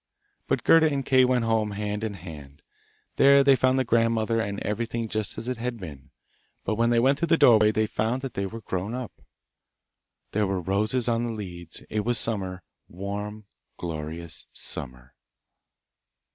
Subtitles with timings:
[0.47, 2.63] But Gerda and Kay went home hand in hand.
[3.17, 6.09] There they found the grandmother and everything just as it had been,
[6.65, 9.21] but when they went through the doorway they found they were grown up.
[10.31, 13.45] There were the roses on the leads; it was summer, warm,
[13.77, 15.13] glorious summer.